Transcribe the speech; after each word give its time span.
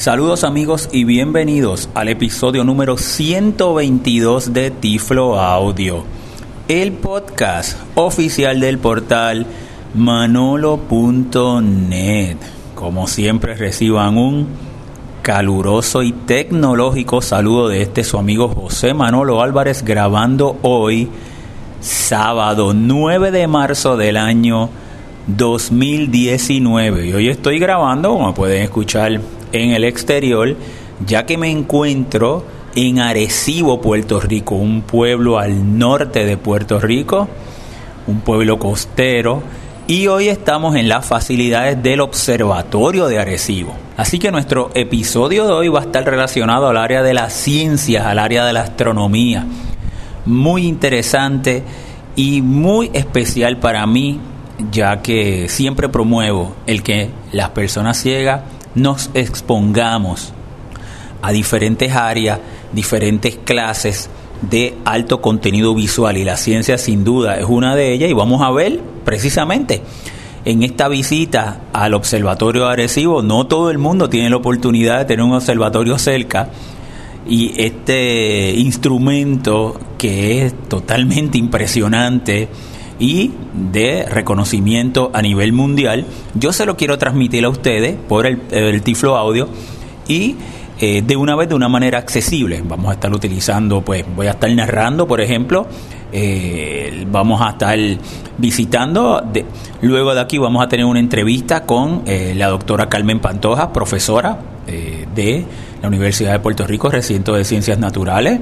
Saludos 0.00 0.44
amigos 0.44 0.88
y 0.92 1.04
bienvenidos 1.04 1.90
al 1.92 2.08
episodio 2.08 2.64
número 2.64 2.96
122 2.96 4.54
de 4.54 4.70
Tiflo 4.70 5.38
Audio, 5.38 6.04
el 6.68 6.92
podcast 6.92 7.78
oficial 7.96 8.60
del 8.60 8.78
portal 8.78 9.44
manolo.net. 9.94 11.18
Como 12.74 13.06
siempre 13.08 13.54
reciban 13.56 14.16
un 14.16 14.46
caluroso 15.20 16.02
y 16.02 16.12
tecnológico 16.12 17.20
saludo 17.20 17.68
de 17.68 17.82
este 17.82 18.02
su 18.02 18.16
amigo 18.16 18.48
José 18.48 18.94
Manolo 18.94 19.42
Álvarez 19.42 19.84
grabando 19.84 20.56
hoy 20.62 21.10
sábado 21.82 22.72
9 22.72 23.32
de 23.32 23.46
marzo 23.46 23.98
del 23.98 24.16
año 24.16 24.70
2019 25.26 27.06
y 27.06 27.12
hoy 27.12 27.28
estoy 27.28 27.58
grabando 27.58 28.12
como 28.12 28.32
pueden 28.32 28.62
escuchar 28.62 29.20
en 29.52 29.70
el 29.70 29.84
exterior, 29.84 30.56
ya 31.06 31.26
que 31.26 31.38
me 31.38 31.50
encuentro 31.50 32.44
en 32.74 33.00
Arecibo, 33.00 33.80
Puerto 33.80 34.20
Rico, 34.20 34.54
un 34.54 34.82
pueblo 34.82 35.38
al 35.38 35.78
norte 35.78 36.24
de 36.24 36.36
Puerto 36.36 36.78
Rico, 36.78 37.28
un 38.06 38.20
pueblo 38.20 38.58
costero, 38.58 39.42
y 39.86 40.06
hoy 40.06 40.28
estamos 40.28 40.76
en 40.76 40.88
las 40.88 41.04
facilidades 41.04 41.82
del 41.82 42.00
Observatorio 42.00 43.08
de 43.08 43.18
Arecibo. 43.18 43.74
Así 43.96 44.20
que 44.20 44.30
nuestro 44.30 44.70
episodio 44.74 45.46
de 45.46 45.52
hoy 45.52 45.68
va 45.68 45.80
a 45.80 45.82
estar 45.82 46.04
relacionado 46.04 46.68
al 46.68 46.76
área 46.76 47.02
de 47.02 47.12
las 47.12 47.32
ciencias, 47.32 48.06
al 48.06 48.20
área 48.20 48.44
de 48.44 48.52
la 48.52 48.60
astronomía. 48.60 49.44
Muy 50.26 50.66
interesante 50.66 51.64
y 52.14 52.40
muy 52.40 52.90
especial 52.92 53.56
para 53.56 53.84
mí, 53.86 54.20
ya 54.70 55.02
que 55.02 55.48
siempre 55.48 55.88
promuevo 55.88 56.54
el 56.68 56.84
que 56.84 57.10
las 57.32 57.50
personas 57.50 57.98
ciegas 57.98 58.42
nos 58.74 59.10
expongamos 59.14 60.32
a 61.22 61.32
diferentes 61.32 61.92
áreas, 61.92 62.40
diferentes 62.72 63.36
clases 63.36 64.08
de 64.42 64.76
alto 64.84 65.20
contenido 65.20 65.74
visual 65.74 66.16
y 66.16 66.24
la 66.24 66.36
ciencia 66.36 66.78
sin 66.78 67.04
duda 67.04 67.38
es 67.38 67.44
una 67.46 67.76
de 67.76 67.92
ellas 67.92 68.10
y 68.10 68.14
vamos 68.14 68.40
a 68.42 68.50
ver 68.50 68.80
precisamente 69.04 69.82
en 70.44 70.62
esta 70.62 70.88
visita 70.88 71.60
al 71.72 71.92
observatorio 71.92 72.66
Arecibo, 72.66 73.22
no 73.22 73.46
todo 73.46 73.70
el 73.70 73.76
mundo 73.76 74.08
tiene 74.08 74.30
la 74.30 74.36
oportunidad 74.36 74.98
de 74.98 75.04
tener 75.04 75.24
un 75.24 75.32
observatorio 75.32 75.98
cerca 75.98 76.48
y 77.28 77.52
este 77.62 78.52
instrumento 78.52 79.78
que 79.98 80.46
es 80.46 80.54
totalmente 80.68 81.36
impresionante 81.36 82.48
y 83.00 83.32
de 83.54 84.04
reconocimiento 84.04 85.10
a 85.14 85.22
nivel 85.22 85.52
mundial. 85.52 86.04
Yo 86.34 86.52
se 86.52 86.66
lo 86.66 86.76
quiero 86.76 86.98
transmitir 86.98 87.44
a 87.46 87.48
ustedes 87.48 87.96
por 87.96 88.26
el, 88.26 88.82
Tiflo 88.82 89.16
Audio 89.16 89.48
y 90.06 90.36
eh, 90.78 91.02
de 91.04 91.16
una 91.16 91.34
vez 91.34 91.48
de 91.48 91.54
una 91.54 91.68
manera 91.68 91.98
accesible. 91.98 92.62
Vamos 92.62 92.90
a 92.90 92.92
estar 92.92 93.12
utilizando, 93.12 93.80
pues 93.80 94.04
voy 94.14 94.26
a 94.26 94.32
estar 94.32 94.50
narrando, 94.50 95.08
por 95.08 95.22
ejemplo, 95.22 95.66
eh, 96.12 97.06
vamos 97.10 97.40
a 97.40 97.50
estar 97.50 97.78
visitando. 98.36 99.24
luego 99.80 100.14
de 100.14 100.20
aquí 100.20 100.36
vamos 100.36 100.62
a 100.62 100.68
tener 100.68 100.84
una 100.84 101.00
entrevista 101.00 101.64
con 101.64 102.02
eh, 102.06 102.34
la 102.36 102.48
doctora 102.48 102.88
Carmen 102.88 103.18
Pantoja, 103.18 103.72
profesora 103.72 104.38
de 105.16 105.44
la 105.82 105.88
Universidad 105.88 106.30
de 106.30 106.38
Puerto 106.38 106.64
Rico, 106.64 106.90
recinto 106.90 107.34
de 107.34 107.44
Ciencias 107.44 107.76
Naturales, 107.80 108.38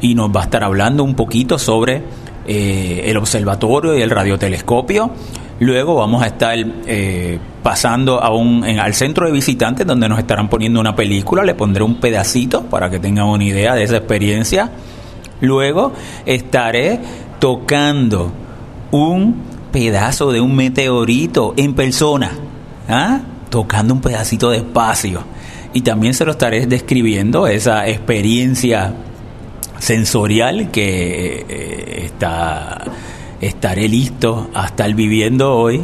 y 0.00 0.14
nos 0.14 0.30
va 0.30 0.42
a 0.42 0.44
estar 0.44 0.62
hablando 0.62 1.02
un 1.02 1.16
poquito 1.16 1.58
sobre 1.58 2.02
eh, 2.46 3.02
el 3.06 3.16
observatorio 3.16 3.96
y 3.96 4.02
el 4.02 4.10
radiotelescopio. 4.10 5.10
Luego 5.60 5.94
vamos 5.94 6.22
a 6.22 6.26
estar 6.26 6.56
eh, 6.86 7.38
pasando 7.62 8.20
al 8.22 8.94
centro 8.94 9.26
de 9.26 9.32
visitantes 9.32 9.86
donde 9.86 10.08
nos 10.08 10.18
estarán 10.18 10.48
poniendo 10.48 10.80
una 10.80 10.96
película. 10.96 11.44
Le 11.44 11.54
pondré 11.54 11.84
un 11.84 11.96
pedacito 12.00 12.62
para 12.64 12.90
que 12.90 12.98
tengan 12.98 13.26
una 13.26 13.44
idea 13.44 13.74
de 13.74 13.84
esa 13.84 13.96
experiencia. 13.96 14.70
Luego 15.40 15.92
estaré 16.26 17.00
tocando 17.38 18.32
un 18.90 19.42
pedazo 19.70 20.32
de 20.32 20.40
un 20.40 20.54
meteorito 20.56 21.54
en 21.56 21.74
persona. 21.74 22.32
¿ah? 22.88 23.20
Tocando 23.48 23.94
un 23.94 24.00
pedacito 24.00 24.50
de 24.50 24.58
espacio. 24.58 25.22
Y 25.72 25.82
también 25.82 26.14
se 26.14 26.24
lo 26.24 26.32
estaré 26.32 26.66
describiendo, 26.66 27.46
esa 27.46 27.88
experiencia 27.88 28.94
sensorial 29.78 30.70
que 30.70 31.44
eh, 31.48 32.04
está, 32.06 32.84
estaré 33.40 33.88
listo 33.88 34.50
a 34.54 34.66
estar 34.66 34.92
viviendo 34.94 35.54
hoy. 35.54 35.82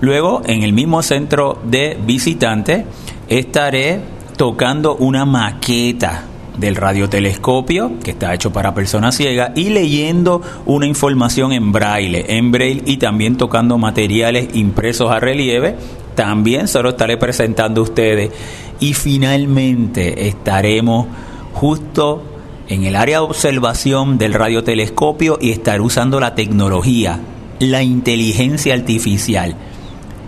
Luego, 0.00 0.42
en 0.46 0.62
el 0.62 0.72
mismo 0.72 1.02
centro 1.02 1.58
de 1.64 1.96
visitantes, 2.04 2.84
estaré 3.28 4.00
tocando 4.36 4.96
una 4.96 5.24
maqueta 5.24 6.24
del 6.58 6.76
radiotelescopio 6.76 7.98
que 8.02 8.12
está 8.12 8.32
hecho 8.34 8.52
para 8.52 8.74
personas 8.74 9.14
ciegas 9.14 9.52
y 9.54 9.70
leyendo 9.70 10.40
una 10.64 10.86
información 10.86 11.52
en 11.52 11.72
braille, 11.72 12.24
en 12.36 12.50
braille 12.50 12.82
y 12.86 12.96
también 12.96 13.36
tocando 13.36 13.78
materiales 13.78 14.48
impresos 14.54 15.10
a 15.10 15.20
relieve. 15.20 15.76
También 16.14 16.66
se 16.66 16.82
lo 16.82 16.90
estaré 16.90 17.18
presentando 17.18 17.82
a 17.82 17.84
ustedes 17.84 18.30
y 18.80 18.94
finalmente 18.94 20.28
estaremos 20.28 21.06
justo 21.52 22.35
en 22.68 22.84
el 22.84 22.96
área 22.96 23.18
de 23.18 23.24
observación 23.24 24.18
del 24.18 24.34
radiotelescopio 24.34 25.38
y 25.40 25.50
estar 25.50 25.80
usando 25.80 26.18
la 26.20 26.34
tecnología, 26.34 27.20
la 27.60 27.82
inteligencia 27.82 28.74
artificial. 28.74 29.54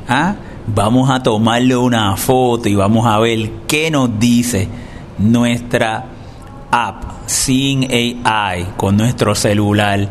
¿Ah? 0.08 0.36
Vamos 0.66 1.10
a 1.10 1.22
tomarle 1.22 1.76
una 1.76 2.16
foto 2.16 2.68
y 2.68 2.74
vamos 2.74 3.06
a 3.06 3.18
ver 3.18 3.50
qué 3.66 3.90
nos 3.90 4.18
dice 4.18 4.68
nuestra 5.18 6.06
app 6.70 7.04
sin 7.26 7.88
AI 7.90 8.68
con 8.76 8.96
nuestro 8.96 9.34
celular 9.34 10.08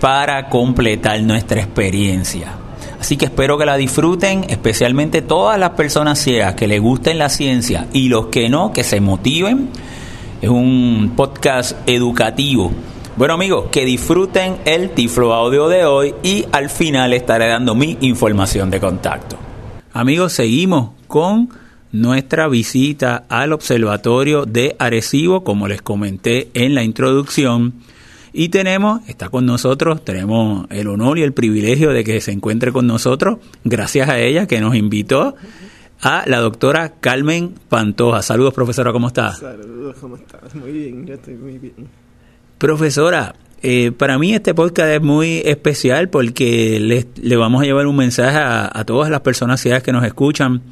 para 0.00 0.48
completar 0.48 1.20
nuestra 1.22 1.60
experiencia. 1.60 2.52
Así 3.00 3.16
que 3.16 3.26
espero 3.26 3.58
que 3.58 3.66
la 3.66 3.76
disfruten, 3.76 4.44
especialmente 4.48 5.22
todas 5.22 5.58
las 5.58 5.70
personas 5.70 6.18
ciegas 6.18 6.54
que 6.54 6.66
les 6.66 6.80
gusten 6.80 7.18
la 7.18 7.28
ciencia 7.28 7.86
y 7.92 8.08
los 8.08 8.26
que 8.26 8.48
no, 8.48 8.72
que 8.72 8.82
se 8.82 9.00
motiven 9.00 9.68
es 10.40 10.48
un 10.48 11.12
podcast 11.16 11.76
educativo. 11.86 12.70
Bueno 13.16 13.34
amigos, 13.34 13.66
que 13.72 13.84
disfruten 13.84 14.58
el 14.64 14.90
Tiflo 14.90 15.34
Audio 15.34 15.68
de 15.68 15.84
hoy 15.84 16.14
y 16.22 16.44
al 16.52 16.70
final 16.70 17.12
estaré 17.12 17.48
dando 17.48 17.74
mi 17.74 17.98
información 18.00 18.70
de 18.70 18.78
contacto. 18.78 19.36
Amigos, 19.92 20.32
seguimos 20.32 20.90
con 21.08 21.48
nuestra 21.90 22.46
visita 22.46 23.24
al 23.28 23.52
Observatorio 23.52 24.44
de 24.44 24.76
Arecibo, 24.78 25.42
como 25.42 25.66
les 25.66 25.82
comenté 25.82 26.50
en 26.54 26.74
la 26.74 26.84
introducción. 26.84 27.74
Y 28.32 28.50
tenemos, 28.50 29.00
está 29.08 29.30
con 29.30 29.46
nosotros, 29.46 30.04
tenemos 30.04 30.66
el 30.70 30.86
honor 30.86 31.18
y 31.18 31.22
el 31.22 31.32
privilegio 31.32 31.90
de 31.90 32.04
que 32.04 32.20
se 32.20 32.30
encuentre 32.30 32.70
con 32.70 32.86
nosotros, 32.86 33.38
gracias 33.64 34.08
a 34.08 34.20
ella 34.20 34.46
que 34.46 34.60
nos 34.60 34.76
invitó 34.76 35.34
a 36.00 36.24
la 36.26 36.38
doctora 36.38 36.94
Carmen 37.00 37.54
Pantoja. 37.68 38.22
Saludos, 38.22 38.54
profesora, 38.54 38.92
¿cómo 38.92 39.08
está? 39.08 39.34
Saludos, 39.34 39.96
¿cómo 40.00 40.16
estás? 40.16 40.54
Muy 40.54 40.72
bien, 40.72 41.06
yo 41.06 41.14
estoy 41.14 41.34
muy 41.34 41.58
bien. 41.58 41.74
Profesora, 42.58 43.34
eh, 43.62 43.90
para 43.90 44.18
mí 44.18 44.34
este 44.34 44.54
podcast 44.54 44.90
es 44.90 45.02
muy 45.02 45.42
especial 45.44 46.08
porque 46.08 46.78
le, 46.80 47.36
vamos 47.36 47.62
a 47.62 47.64
llevar 47.64 47.86
un 47.86 47.96
mensaje 47.96 48.38
a, 48.38 48.84
todas 48.84 49.10
las 49.10 49.20
personas 49.20 49.60
ciegas 49.60 49.82
que 49.82 49.92
nos 49.92 50.04
escuchan 50.04 50.62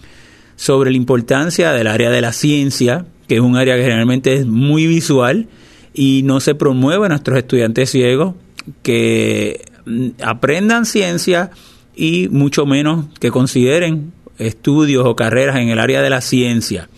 sobre 0.55 0.91
la 0.91 0.97
importancia 0.97 1.73
del 1.73 1.89
área 1.89 2.11
de 2.11 2.21
la 2.21 2.33
ciencia, 2.33 3.07
que 3.27 3.37
es 3.37 3.41
un 3.41 3.57
área 3.57 3.77
que 3.77 3.83
generalmente 3.83 4.35
es 4.35 4.47
muy 4.47 4.87
visual 4.87 5.49
y 5.93 6.23
no 6.25 6.41
se 6.41 6.55
promueve 6.55 7.07
a 7.07 7.09
nuestros 7.09 7.39
estudiantes 7.39 7.91
ciegos 7.91 8.35
que 8.83 9.65
mm, 9.85 10.09
aprendan 10.23 10.87
ciencia 10.87 11.51
y 11.97 12.29
mucho 12.29 12.67
menos 12.67 13.07
que 13.19 13.31
consideren 13.31 14.13
estudios 14.39 15.05
o 15.07 15.17
carreras 15.17 15.57
en 15.57 15.69
el 15.69 15.79
área 15.79 16.03
de 16.03 16.11
la 16.11 16.21
ciencia. 16.21 16.89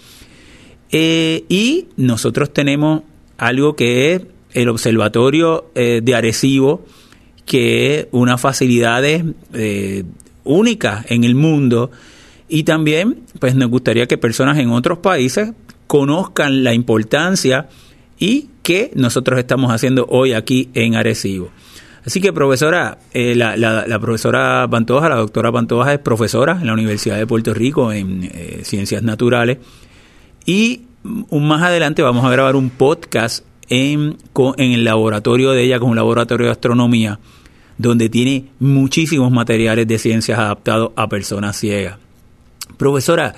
Eh, 0.91 1.45
y 1.49 1.87
nosotros 1.97 2.53
tenemos 2.53 3.03
algo 3.37 3.77
que 3.77 4.15
es 4.15 4.23
el 4.53 4.69
Observatorio 4.69 5.71
eh, 5.75 6.01
de 6.03 6.15
Arecibo, 6.15 6.85
que 7.45 8.01
es 8.01 8.07
una 8.11 8.39
facilidad 8.39 9.03
eh, 9.05 10.05
única 10.45 11.05
en 11.09 11.25
el 11.25 11.35
mundo. 11.35 11.91
Y 12.49 12.63
también, 12.63 13.21
pues 13.39 13.55
nos 13.55 13.69
gustaría 13.71 14.07
que 14.07 14.19
personas 14.19 14.59
en 14.59 14.71
otros 14.71 14.99
países 14.99 15.53
conozcan 15.87 16.65
la 16.65 16.75
importancia 16.75 17.69
y 18.19 18.49
que 18.63 18.91
nosotros 18.95 19.39
estamos 19.39 19.71
haciendo 19.73 20.07
hoy 20.11 20.33
aquí 20.33 20.71
en 20.75 20.95
Arecibo. 20.95 21.51
Así 22.09 22.23
que, 22.23 22.33
profesora, 22.33 22.97
eh, 23.13 23.35
la, 23.35 23.99
profesora 24.01 24.67
Pantoja, 24.71 25.11
la 25.11 25.17
doctora 25.17 25.53
Pantoja 25.53 25.93
es 25.93 25.99
profesora 25.99 26.57
en 26.59 26.67
la 26.67 26.73
Universidad 26.73 27.19
de 27.19 27.27
Puerto 27.27 27.53
Rico 27.53 27.93
en 27.93 28.31
eh, 28.33 28.61
Ciencias 28.63 29.03
Naturales. 29.03 29.59
Y 30.47 30.87
más 31.31 31.63
adelante 31.63 32.01
vamos 32.01 32.25
a 32.25 32.31
grabar 32.31 32.57
un 32.57 32.71
podcast 32.71 33.45
en, 33.69 34.17
en 34.57 34.73
el 34.73 34.85
laboratorio 34.85 35.51
de 35.51 35.65
ella, 35.65 35.79
con 35.79 35.91
un 35.91 35.97
laboratorio 35.97 36.47
de 36.47 36.53
astronomía, 36.53 37.19
donde 37.77 38.09
tiene 38.09 38.47
muchísimos 38.59 39.31
materiales 39.31 39.87
de 39.87 39.99
ciencias 39.99 40.39
adaptados 40.39 40.93
a 40.97 41.11
personas 41.11 41.59
ciegas. 41.59 41.99
Profesora, 42.79 43.35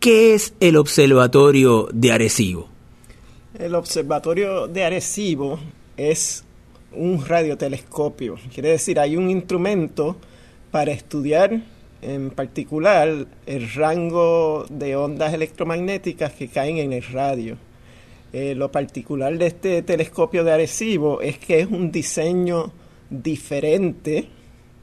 ¿Qué 0.00 0.34
es 0.34 0.54
el 0.60 0.76
Observatorio 0.76 1.88
de 1.92 2.12
Arecibo? 2.12 2.68
El 3.58 3.74
Observatorio 3.74 4.66
de 4.68 4.84
Arecibo 4.84 5.60
es 5.96 6.44
un 6.92 7.24
radiotelescopio. 7.24 8.36
Quiere 8.52 8.70
decir, 8.70 8.98
hay 8.98 9.16
un 9.16 9.30
instrumento 9.30 10.16
para 10.70 10.92
estudiar 10.92 11.60
en 12.00 12.30
particular 12.30 13.26
el 13.46 13.72
rango 13.72 14.66
de 14.70 14.96
ondas 14.96 15.34
electromagnéticas 15.34 16.32
que 16.32 16.48
caen 16.48 16.78
en 16.78 16.92
el 16.92 17.02
radio. 17.02 17.56
Eh, 18.32 18.54
lo 18.54 18.70
particular 18.70 19.36
de 19.38 19.46
este 19.46 19.82
telescopio 19.82 20.44
de 20.44 20.52
Arecibo 20.52 21.20
es 21.20 21.38
que 21.38 21.60
es 21.60 21.66
un 21.66 21.90
diseño 21.90 22.72
diferente 23.08 24.28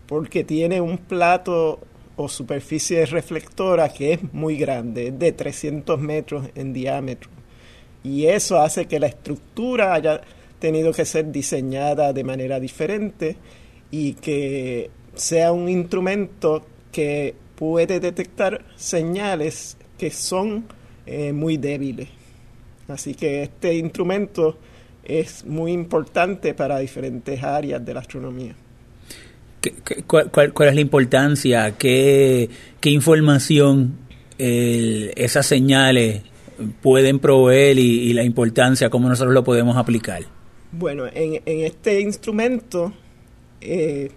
porque 0.08 0.44
tiene 0.44 0.82
un 0.82 0.98
plato 0.98 1.80
o 2.16 2.30
superficie 2.30 3.06
reflectora 3.06 3.90
que 3.90 4.14
es 4.14 4.34
muy 4.34 4.58
grande, 4.58 5.08
es 5.08 5.20
de 5.20 5.32
300 5.32 6.00
metros 6.00 6.48
en 6.56 6.74
diámetro. 6.74 7.30
Y 8.04 8.28
eso 8.28 8.60
hace 8.60 8.86
que 8.86 9.00
la 9.00 9.08
estructura 9.08 9.94
haya 9.94 10.22
tenido 10.60 10.94
que 10.94 11.06
ser 11.06 11.32
diseñada 11.32 12.14
de 12.14 12.24
manera 12.24 12.60
diferente 12.60 13.38
y 13.92 14.14
que 14.14 14.90
sea 15.14 15.52
un 15.52 15.70
instrumento 15.70 16.66
que 16.92 17.36
puede 17.56 18.00
detectar 18.00 18.66
señales 18.76 19.78
que 19.98 20.12
son 20.12 20.66
eh, 21.06 21.34
muy 21.34 21.58
débiles. 21.58 22.10
Así 22.88 23.16
que 23.16 23.44
este 23.44 23.76
instrumento 23.76 24.58
es 25.04 25.46
muy 25.46 25.72
importante 25.72 26.54
para 26.54 26.80
diferentes 26.80 27.42
áreas 27.44 27.84
de 27.86 27.94
la 27.94 28.00
astronomía 28.00 28.56
cuál, 30.08 30.54
es 30.68 30.76
la 30.76 30.82
importancia? 30.82 31.72
¿Qué, 31.78 32.50
información 32.84 33.98
esas 34.38 35.46
señales 35.46 36.22
pueden 36.82 37.20
proveer 37.20 37.80
y, 37.80 38.14
la 38.14 38.24
importancia, 38.24 38.90
cómo 38.90 39.10
nosotros 39.10 39.34
lo 39.34 39.44
podemos 39.44 39.78
aplicar? 39.78 40.24
Bueno, 40.78 41.06
en, 41.08 41.42
este 41.46 42.02
instrumento 42.02 42.92
eh, 43.62 44.12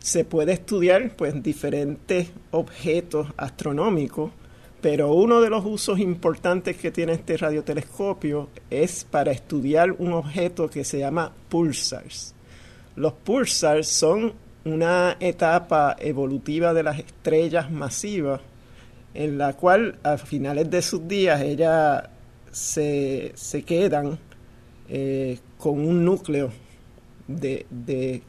se 0.00 0.24
puede 0.24 0.54
estudiar 0.54 1.14
pues 1.14 1.40
diferentes 1.40 2.32
objetos 2.50 3.28
astronómicos, 3.36 4.32
pero 4.80 5.12
uno 5.12 5.40
de 5.40 5.50
los 5.50 5.64
usos 5.64 6.00
importantes 6.00 6.76
que 6.76 6.90
tiene 6.90 7.12
este 7.12 7.36
radiotelescopio 7.36 8.48
es 8.70 9.04
para 9.04 9.30
estudiar 9.30 9.92
un 9.92 10.12
objeto 10.14 10.68
que 10.68 10.82
se 10.82 10.98
llama 10.98 11.32
pulsars. 11.48 12.34
Los 12.96 13.12
pulsars 13.12 13.86
son 13.86 14.32
una 14.64 15.16
etapa 15.20 15.94
evolutiva 16.00 16.74
de 16.74 16.82
las 16.82 16.98
estrellas 16.98 17.70
masivas 17.70 18.40
en 19.14 19.38
la 19.38 19.52
cual 19.52 20.00
a 20.02 20.18
finales 20.18 20.68
de 20.70 20.82
sus 20.82 21.06
días 21.06 21.40
ellas 21.40 22.02
se, 22.50 23.32
quedan 23.64 24.18
eh, 24.90 25.38
con 25.56 25.86
un 25.86 26.04
núcleo 26.04 26.50
de, 27.28 27.64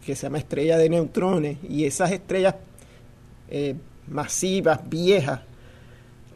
que 0.05 0.15
se 0.15 0.23
llama 0.23 0.37
estrella 0.37 0.77
de 0.77 0.89
neutrones 0.89 1.57
y 1.67 1.85
esas 1.85 2.11
estrellas 2.11 2.55
eh, 3.49 3.73
masivas, 4.07 4.79
viejas, 4.87 5.41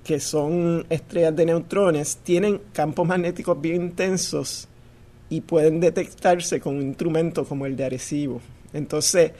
que 0.04 0.19
son 0.19 0.86
estrellas 0.89 1.36
de 1.36 1.45
neutrones, 1.45 2.18
tienen 2.18 2.60
campos 2.74 3.07
magnéticos 3.07 3.62
bien 3.62 3.83
intensos 3.83 4.68
y 5.30 5.42
pueden 5.42 5.80
detectarse 5.80 6.60
con 6.60 6.77
un 6.77 6.81
instrumento 6.81 7.45
como 7.45 7.66
el 7.66 7.75
de 7.75 7.86
Arecibo. 7.86 8.42
Entonces, 8.74 9.31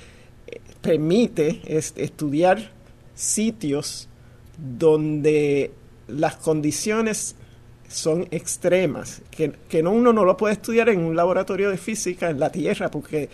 permite 0.82 1.62
estudiar 1.68 2.72
sitios 3.16 4.08
donde 4.58 5.72
las 6.08 6.36
condiciones 6.36 7.36
son 7.88 8.28
extremas, 8.32 9.22
que, 9.30 9.52
que 9.70 9.84
no, 9.84 9.92
uno 9.92 10.12
no 10.12 10.26
lo 10.26 10.38
puede 10.38 10.54
estudiar 10.54 10.90
en 10.90 11.02
un 11.02 11.16
laboratorio 11.16 11.70
de 11.70 11.78
física 11.78 12.30
en 12.30 12.40
la 12.40 12.52
Tierra 12.52 12.90
porque 12.90 13.30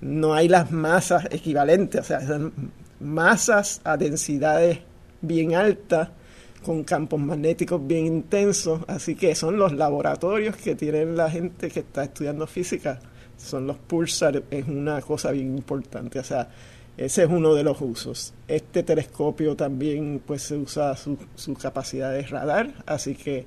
no 0.00 0.34
hay 0.34 0.48
las 0.48 0.70
masas 0.70 1.26
equivalentes, 1.30 2.00
o 2.00 2.04
sea, 2.04 2.26
son 2.26 2.52
masas 3.00 3.80
a 3.84 3.96
densidades 3.96 4.78
bien 5.20 5.54
altas 5.54 6.08
con 6.64 6.84
campos 6.84 7.20
magnéticos 7.20 7.84
bien 7.86 8.06
intensos, 8.06 8.80
así 8.86 9.14
que 9.14 9.34
son 9.34 9.56
los 9.56 9.72
laboratorios 9.72 10.56
que 10.56 10.74
tienen 10.74 11.16
la 11.16 11.30
gente 11.30 11.70
que 11.70 11.80
está 11.80 12.04
estudiando 12.04 12.46
física 12.46 13.00
son 13.42 13.66
los 13.66 13.76
pulsar, 13.78 14.42
es 14.50 14.68
una 14.68 15.00
cosa 15.00 15.30
bien 15.32 15.56
importante. 15.56 16.18
O 16.18 16.24
sea, 16.24 16.48
ese 16.96 17.24
es 17.24 17.28
uno 17.28 17.54
de 17.54 17.64
los 17.64 17.80
usos. 17.80 18.34
Este 18.46 18.82
telescopio 18.82 19.56
también 19.56 20.22
pues 20.24 20.42
se 20.42 20.56
usa 20.56 20.96
su, 20.96 21.18
su 21.34 21.54
capacidad 21.54 22.12
de 22.12 22.22
radar, 22.22 22.72
así 22.86 23.14
que 23.14 23.44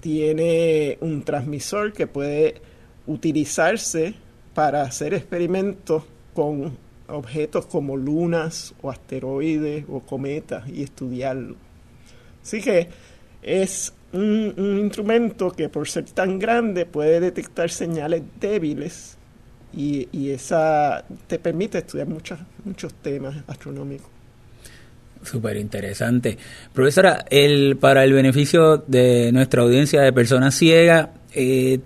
tiene 0.00 0.98
un 1.00 1.22
transmisor 1.22 1.92
que 1.92 2.06
puede 2.06 2.60
utilizarse 3.06 4.14
para 4.54 4.82
hacer 4.82 5.14
experimentos 5.14 6.04
con 6.34 6.76
objetos 7.08 7.66
como 7.66 7.96
lunas 7.96 8.74
o 8.82 8.90
asteroides 8.90 9.84
o 9.88 10.00
cometas 10.00 10.68
y 10.68 10.82
estudiarlo. 10.82 11.56
Así 12.42 12.60
que 12.60 12.88
es 13.42 13.92
un, 14.12 14.54
instrumento 14.56 15.50
que 15.50 15.68
por 15.68 15.88
ser 15.88 16.04
tan 16.04 16.38
grande 16.38 16.86
puede 16.86 17.20
detectar 17.20 17.70
señales 17.70 18.22
débiles 18.40 19.16
y, 19.72 20.08
y 20.12 20.30
esa 20.30 21.04
te 21.26 21.38
permite 21.38 21.78
estudiar 21.78 22.08
muchos, 22.08 22.38
muchos 22.64 22.94
temas 22.94 23.36
astronómicos. 23.46 24.15
Súper 25.26 25.56
interesante. 25.56 26.38
Profesora, 26.72 27.24
el, 27.28 27.76
para 27.76 28.04
el 28.04 28.12
beneficio 28.12 28.78
de 28.86 29.32
nuestra 29.32 29.62
audiencia 29.62 30.02
de 30.02 30.12
personas 30.12 30.54
ciegas, 30.54 31.08
eh, 31.34 31.80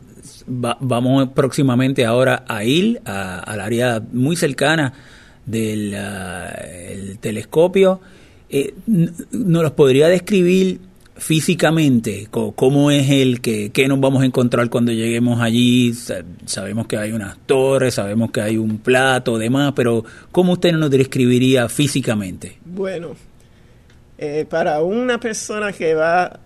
vamos 0.46 1.30
próximamente 1.34 2.04
ahora 2.04 2.44
a 2.46 2.64
ir 2.64 3.00
al 3.04 3.60
área 3.60 4.02
muy 4.12 4.36
cercana 4.36 4.92
del 5.46 5.94
el 5.94 7.18
telescopio. 7.18 8.00
Eh, 8.50 8.74
¿Nos 8.86 9.62
los 9.62 9.72
podría 9.72 10.08
describir 10.08 10.80
físicamente, 11.20 12.28
cómo 12.30 12.90
es 12.90 13.10
el 13.10 13.40
que 13.42 13.70
qué 13.70 13.86
nos 13.86 14.00
vamos 14.00 14.22
a 14.22 14.26
encontrar 14.26 14.70
cuando 14.70 14.90
lleguemos 14.90 15.40
allí. 15.40 15.92
Sabemos 16.46 16.86
que 16.86 16.96
hay 16.96 17.12
unas 17.12 17.36
torres, 17.46 17.94
sabemos 17.94 18.30
que 18.30 18.40
hay 18.40 18.56
un 18.56 18.78
plato, 18.78 19.38
demás, 19.38 19.74
pero 19.76 20.02
¿cómo 20.32 20.54
usted 20.54 20.72
nos 20.72 20.90
describiría 20.90 21.68
físicamente? 21.68 22.56
Bueno, 22.64 23.14
eh, 24.22 24.44
para 24.44 24.82
una 24.82 25.18
persona 25.18 25.72
que 25.72 25.94
va 25.94 26.40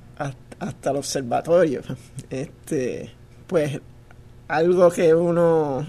hasta 0.60 0.90
el 0.90 0.96
observatorio, 0.96 1.80
este, 2.30 3.10
pues 3.48 3.80
algo 4.46 4.92
que 4.92 5.12
uno 5.12 5.84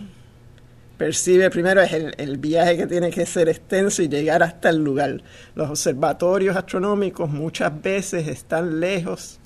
percibe 0.98 1.52
primero 1.52 1.84
es 1.84 1.94
el, 1.94 2.38
viaje 2.40 2.76
que 2.76 2.88
tiene 2.88 3.12
que 3.12 3.28
ser 3.28 3.50
extenso 3.50 4.02
y 4.02 4.08
llegar 4.08 4.42
hasta 4.42 4.70
el 4.70 4.84
lugar. 4.84 5.22
Los 5.54 5.70
observatorios 5.70 6.56
astronómicos 6.56 7.30
muchas 7.30 7.80
veces 7.80 8.28
están 8.28 8.80
lejos 8.80 9.40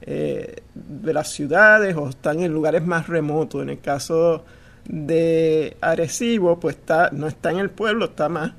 eh, 0.00 0.62
de 0.74 1.12
las 1.12 1.32
ciudades 1.32 1.94
o 1.96 2.08
están 2.08 2.40
en 2.40 2.50
lugares 2.50 2.82
más 2.86 3.08
remotos. 3.08 3.62
En 3.62 3.68
el 3.68 3.80
caso 3.80 4.42
de 4.86 5.76
Arecibo, 5.82 6.58
pues 6.58 6.76
está, 6.76 7.10
no 7.12 7.26
está 7.26 7.50
en 7.50 7.58
el 7.58 7.68
pueblo, 7.68 8.06
está 8.06 8.30
más 8.30 8.52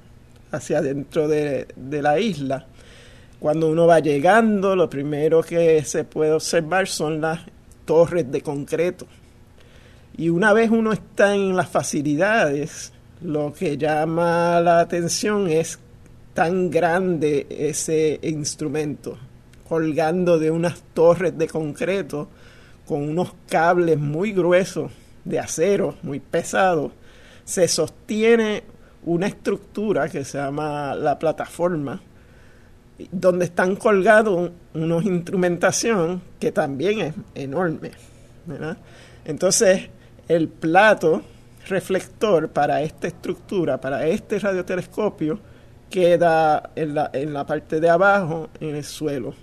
hacia 0.51 0.77
adentro 0.77 1.27
de, 1.27 1.67
de 1.75 2.01
la 2.03 2.19
isla. 2.19 2.67
Cuando 3.39 3.69
uno 3.69 3.85
va 3.85 3.99
llegando, 3.99 4.75
lo 4.75 4.89
primero 4.89 5.43
que 5.43 5.83
se 5.83 6.03
puede 6.03 6.31
observar 6.31 6.87
son 6.87 7.21
las 7.21 7.41
torres 7.85 8.31
de 8.31 8.41
concreto. 8.41 9.05
Y 10.17 10.29
una 10.29 10.53
vez 10.53 10.71
uno 10.71 10.93
está 10.93 11.35
en 11.35 11.55
las 11.55 11.69
facilidades, 11.69 12.93
lo 13.21 13.53
que 13.53 13.77
llama 13.77 14.59
la 14.61 14.79
atención 14.79 15.49
es 15.49 15.79
tan 16.33 16.69
grande 16.69 17.47
ese 17.49 18.19
instrumento, 18.23 19.17
colgando 19.67 20.39
de 20.39 20.51
unas 20.51 20.81
torres 20.93 21.37
de 21.37 21.47
concreto 21.47 22.29
con 22.85 23.09
unos 23.09 23.33
cables 23.49 23.97
muy 23.97 24.31
gruesos 24.31 24.91
de 25.23 25.39
acero, 25.39 25.95
muy 26.03 26.19
pesados, 26.19 26.91
se 27.43 27.67
sostiene 27.67 28.63
una 29.05 29.27
estructura 29.27 30.07
que 30.09 30.23
se 30.23 30.37
llama 30.37 30.95
la 30.95 31.17
plataforma, 31.19 32.01
donde 33.11 33.45
están 33.45 33.75
colgados 33.75 34.51
unos 34.73 35.05
instrumentación 35.05 36.21
que 36.39 36.51
también 36.51 36.99
es 37.01 37.13
enorme. 37.35 37.91
Entonces, 39.25 39.89
el 40.27 40.47
plato 40.47 41.21
reflector 41.67 42.49
para 42.49 42.81
esta 42.81 43.07
estructura, 43.07 43.79
para 43.79 44.05
este 44.05 44.39
radiotelescopio, 44.39 45.39
queda 45.89 46.71
en 46.75 46.95
la, 46.95 47.09
en 47.13 47.33
la 47.33 47.45
parte 47.45 47.79
de 47.79 47.89
abajo, 47.89 48.49
en 48.59 48.75
el 48.75 48.83
suelo. 48.83 49.33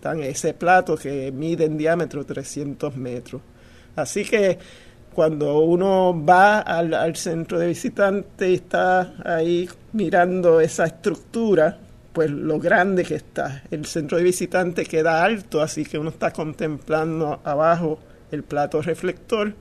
Tan 0.00 0.22
ese 0.22 0.54
plato 0.54 0.96
que 0.96 1.32
mide 1.32 1.64
en 1.64 1.76
diámetro 1.76 2.24
300 2.24 2.96
metros. 2.96 3.42
Así 3.96 4.24
que 4.24 4.58
cuando 5.12 5.58
uno 5.58 6.24
va 6.24 6.60
al, 6.60 6.94
al 6.94 7.16
centro 7.16 7.58
de 7.58 7.66
visitantes 7.66 8.48
y 8.48 8.54
está 8.54 9.14
ahí 9.24 9.68
mirando 9.92 10.60
esa 10.60 10.84
estructura, 10.84 11.78
pues 12.18 12.32
lo 12.32 12.58
grande 12.58 13.04
que 13.04 13.14
está. 13.14 13.62
El 13.70 13.86
centro 13.86 14.18
de 14.18 14.24
visitantes 14.24 14.88
queda 14.88 15.22
alto, 15.22 15.62
así 15.62 15.84
que 15.84 15.98
uno 15.98 16.10
está 16.10 16.32
contemplando 16.32 17.40
abajo 17.44 18.00
el 18.32 18.42
plato 18.42 18.82
reflector 18.82 19.54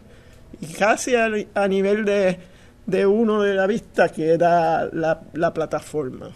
y 0.60 0.66
casi 0.74 1.14
a, 1.14 1.68
nivel 1.68 2.04
de, 2.04 2.40
de, 2.88 3.06
uno 3.06 3.44
de 3.44 3.54
la 3.54 3.68
vista 3.68 4.10
queda 4.10 4.90
la, 4.92 5.22
la 5.34 5.54
plataforma. 5.54 6.32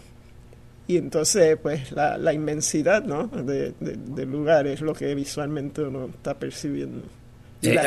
Y 0.86 0.96
entonces, 0.96 1.58
pues, 1.60 1.90
la, 1.90 2.16
la 2.16 2.32
inmensidad 2.32 3.02
¿no? 3.02 3.26
de, 3.26 3.74
del 3.80 4.30
lugar 4.30 4.68
es 4.68 4.80
lo 4.80 4.94
que 4.94 5.12
visualmente 5.16 5.82
uno 5.82 6.06
está 6.06 6.34
percibiendo. 6.34 7.02
Eh, 7.62 7.80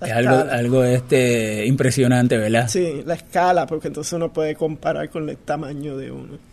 es 0.00 0.10
algo, 0.10 0.34
algo 0.34 0.82
este 0.82 1.64
impresionante, 1.64 2.38
¿verdad? 2.38 2.66
Sí, 2.66 3.04
la 3.06 3.14
escala, 3.14 3.66
porque 3.68 3.86
entonces 3.86 4.14
uno 4.14 4.32
puede 4.32 4.56
comparar 4.56 5.08
con 5.10 5.28
el 5.28 5.36
tamaño 5.36 5.96
de 5.96 6.10
uno. 6.10 6.47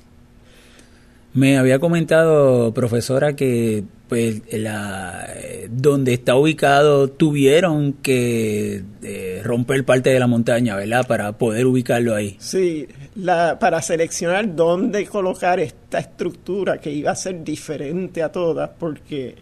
Me 1.36 1.58
había 1.58 1.80
comentado, 1.80 2.74
profesora, 2.74 3.36
que 3.36 3.84
pues 4.08 4.42
la, 4.54 5.28
donde 5.70 6.14
está 6.14 6.38
ubicado 6.38 7.10
tuvieron 7.10 7.92
que 7.92 8.84
eh, 9.04 9.42
romper 9.44 9.84
parte 9.84 10.12
de 10.12 10.20
la 10.20 10.28
montaña, 10.28 10.78
¿verdad? 10.78 11.06
Para 11.06 11.38
poder 11.38 11.66
ubicarlo 11.66 12.16
ahí. 12.16 12.38
Sí, 12.40 12.88
la, 13.16 13.60
para 13.60 13.82
seleccionar 13.82 14.56
dónde 14.56 15.06
colocar 15.08 15.60
esta 15.60 16.00
estructura 16.00 16.78
que 16.78 16.92
iba 16.92 17.12
a 17.12 17.16
ser 17.16 17.44
diferente 17.44 18.24
a 18.24 18.32
todas, 18.32 18.70
porque 18.80 19.36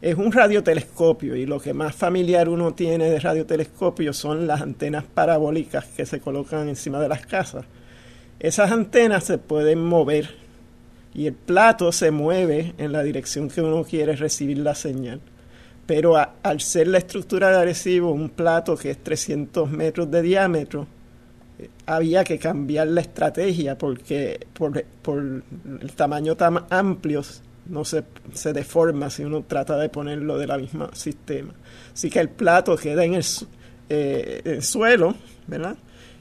es 0.00 0.14
un 0.14 0.32
radiotelescopio 0.32 1.36
y 1.36 1.44
lo 1.44 1.60
que 1.60 1.74
más 1.74 1.94
familiar 1.94 2.48
uno 2.48 2.72
tiene 2.72 3.10
de 3.10 3.20
radiotelescopio 3.20 4.14
son 4.14 4.46
las 4.46 4.62
antenas 4.62 5.04
parabólicas 5.04 5.84
que 5.94 6.06
se 6.06 6.20
colocan 6.20 6.70
encima 6.70 7.00
de 7.00 7.08
las 7.10 7.26
casas. 7.26 7.66
Esas 8.40 8.72
antenas 8.72 9.24
se 9.24 9.36
pueden 9.36 9.84
mover 9.84 10.41
y 11.14 11.26
el 11.26 11.34
plato 11.34 11.92
se 11.92 12.10
mueve 12.10 12.74
en 12.78 12.92
la 12.92 13.02
dirección 13.02 13.48
que 13.48 13.60
uno 13.60 13.84
quiere 13.84 14.16
recibir 14.16 14.58
la 14.58 14.74
señal. 14.74 15.20
Pero 15.86 16.14
al 16.16 16.60
ser 16.60 16.88
la 16.88 16.98
estructura 16.98 17.50
de 17.50 17.56
adhesivo 17.56 18.12
un 18.12 18.30
plato 18.30 18.76
que 18.76 18.90
es 18.90 19.02
300 19.02 19.70
metros 19.70 20.10
de 20.10 20.22
diámetro, 20.22 20.86
eh, 21.58 21.68
había 21.86 22.24
que 22.24 22.38
cambiar 22.38 22.88
la 22.88 23.00
estrategia 23.00 23.76
porque 23.76 24.46
por, 24.54 24.82
por 25.02 25.18
el 25.22 25.92
tamaño 25.94 26.36
tan 26.36 26.64
amplio 26.70 27.22
no 27.66 27.84
se, 27.84 28.04
se, 28.32 28.52
deforma 28.52 29.10
si 29.10 29.24
uno 29.24 29.42
trata 29.42 29.76
de 29.76 29.88
ponerlo 29.88 30.38
de 30.38 30.46
la 30.46 30.56
misma 30.56 30.90
sistema. 30.94 31.52
Así 31.92 32.08
que 32.08 32.20
el 32.20 32.30
plato 32.30 32.76
queda 32.76 33.04
en 33.04 33.14
el, 33.14 33.24
eh, 33.88 34.40
el 34.44 34.62
suelo, 34.62 35.14
¿verdad? 35.46 35.76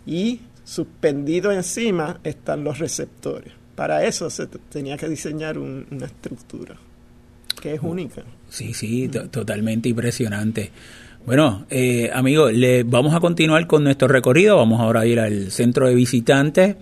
Y 0.06 0.42
suspendido 0.64 1.52
encima 1.52 2.20
están 2.24 2.64
los 2.64 2.80
receptores. 2.80 3.61
Para 3.76 4.06
eso 4.06 4.30
se 4.30 4.48
tenía 4.48 4.98
que 4.98 5.08
diseñar 5.08 5.58
una 5.58 6.06
estructura 6.06 6.76
que 7.62 7.76
es 7.76 7.80
única. 7.82 8.24
Sí, 8.50 8.74
sí, 8.74 9.08
totalmente 9.08 9.88
impresionante. 9.88 10.72
Bueno, 11.26 11.66
eh, 11.70 12.10
amigos, 12.14 12.52
le, 12.52 12.84
vamos 12.84 13.14
a 13.14 13.20
continuar 13.20 13.68
con 13.68 13.84
nuestro 13.84 14.08
recorrido. 14.08 14.58
Vamos 14.58 14.82
ahora 14.82 15.02
a 15.02 15.06
ir 15.06 15.20
al 15.20 15.52
centro 15.52 15.88
de 15.88 15.96
visitantes 15.96 16.76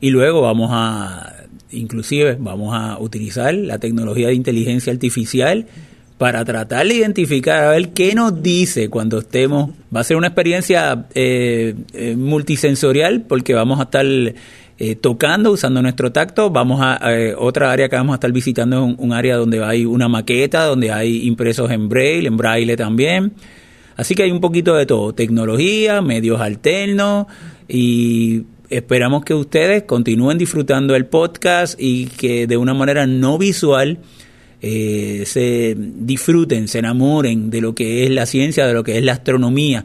y 0.00 0.10
luego 0.10 0.42
vamos 0.42 0.70
a, 0.72 1.34
inclusive, 1.70 2.36
vamos 2.38 2.74
a 2.74 2.98
utilizar 2.98 3.54
la 3.54 3.78
tecnología 3.78 4.28
de 4.28 4.34
inteligencia 4.34 4.92
artificial 4.92 5.66
para 6.18 6.44
tratar 6.44 6.86
de 6.86 6.96
identificar, 6.96 7.64
a 7.64 7.70
ver 7.70 7.90
qué 7.90 8.14
nos 8.14 8.42
dice 8.42 8.90
cuando 8.90 9.20
estemos. 9.20 9.70
Va 9.94 10.00
a 10.00 10.04
ser 10.04 10.18
una 10.18 10.26
experiencia 10.26 11.06
eh, 11.14 11.74
eh, 11.94 12.14
multisensorial 12.14 13.22
porque 13.22 13.54
vamos 13.54 13.80
a 13.80 13.84
estar 13.84 14.04
eh, 14.80 14.96
tocando, 14.96 15.52
usando 15.52 15.80
nuestro 15.80 16.10
tacto. 16.10 16.50
Vamos 16.50 16.80
a 16.82 16.98
otra 17.38 17.70
área 17.70 17.88
que 17.88 17.94
vamos 17.94 18.14
a 18.14 18.16
estar 18.16 18.32
visitando, 18.32 18.84
un, 18.84 18.96
un, 18.98 19.12
área 19.12 19.36
donde 19.36 19.62
hay 19.62 19.84
una 19.84 20.08
maqueta, 20.08 20.64
donde 20.64 20.90
hay 20.90 21.28
impresos 21.28 21.70
en 21.70 21.88
braille, 21.88 22.26
en 22.26 22.36
braille 22.36 22.76
también. 22.76 23.32
Así 24.00 24.14
que 24.14 24.22
hay 24.22 24.30
un 24.30 24.40
poquito 24.40 24.74
de 24.74 24.86
todo, 24.86 25.12
tecnología, 25.12 26.00
medios 26.00 26.40
alternos 26.40 27.26
y 27.68 28.44
esperamos 28.70 29.24
que 29.24 29.34
ustedes 29.34 29.82
continúen 29.82 30.38
disfrutando 30.38 30.96
el 30.96 31.04
podcast 31.04 31.78
y 31.78 32.06
que 32.06 32.46
de 32.46 32.56
una 32.56 32.72
manera 32.72 33.06
no 33.06 33.36
visual 33.36 33.98
eh, 34.62 35.24
se 35.26 35.76
disfruten, 35.76 36.68
se 36.68 36.78
enamoren 36.78 37.50
de 37.50 37.60
lo 37.60 37.74
que 37.74 38.04
es 38.04 38.10
la 38.10 38.24
ciencia, 38.24 38.66
de 38.66 38.72
lo 38.72 38.84
que 38.84 38.96
es 38.96 39.04
la 39.04 39.12
astronomía 39.12 39.84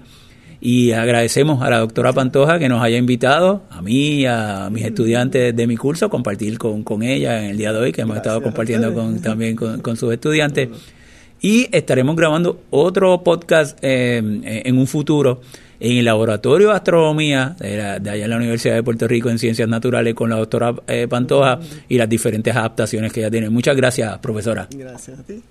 y 0.65 0.93
agradecemos 0.93 1.61
a 1.61 1.69
la 1.69 1.77
doctora 1.77 2.11
Pantoja 2.11 2.57
que 2.57 2.67
nos 2.67 2.81
haya 2.81 2.97
invitado, 2.97 3.61
a 3.69 3.83
mí 3.83 4.21
y 4.21 4.25
a 4.25 4.67
mis 4.71 4.83
estudiantes 4.83 5.55
de 5.55 5.67
mi 5.67 5.77
curso, 5.77 6.09
compartir 6.09 6.57
con, 6.57 6.83
con 6.83 7.03
ella 7.03 7.43
en 7.43 7.51
el 7.51 7.57
día 7.57 7.71
de 7.71 7.77
hoy, 7.77 7.91
que 7.91 8.01
hemos 8.01 8.17
estado 8.17 8.41
compartiendo 8.41 8.91
con, 8.91 9.21
también 9.21 9.55
con, 9.55 9.95
sus 9.95 10.11
estudiantes. 10.11 10.69
Y 11.39 11.67
estaremos 11.71 12.15
grabando 12.15 12.63
otro 12.71 13.21
podcast 13.21 13.77
eh, 13.83 14.17
en 14.65 14.79
un 14.79 14.87
futuro 14.87 15.39
en 15.79 15.97
el 15.97 16.05
laboratorio 16.05 16.69
de 16.69 16.73
astronomía 16.73 17.55
de, 17.59 17.79
allá 18.09 18.23
en 18.23 18.29
la 18.31 18.37
Universidad 18.37 18.73
de 18.73 18.81
Puerto 18.81 19.07
Rico 19.07 19.29
en 19.29 19.37
Ciencias 19.37 19.69
Naturales 19.69 20.15
con 20.15 20.31
la 20.31 20.37
doctora 20.37 20.73
eh, 20.87 21.07
Pantoja 21.07 21.59
y 21.87 21.99
las 21.99 22.09
diferentes 22.09 22.55
adaptaciones 22.55 23.13
que 23.13 23.19
ella 23.19 23.29
tiene. 23.29 23.51
Muchas 23.51 23.75
gracias, 23.75 24.17
profesora. 24.17 24.67
Gracias 24.75 25.19
a 25.19 25.23
ti. 25.23 25.43